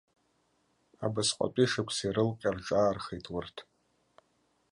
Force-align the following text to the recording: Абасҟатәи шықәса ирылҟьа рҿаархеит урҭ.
Абасҟатәи 1.05 1.67
шықәса 1.71 2.03
ирылҟьа 2.07 2.55
рҿаархеит 2.55 3.25
урҭ. 3.35 3.55